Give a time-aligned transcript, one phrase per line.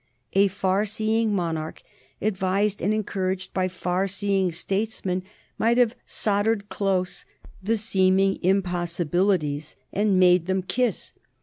[0.33, 1.83] A far seeing monarch,
[2.23, 5.21] advised and encouraged by far seeing statesmen,
[5.59, 7.23] might have soldered close
[7.61, 11.13] the seeming impossibilities and made them kiss.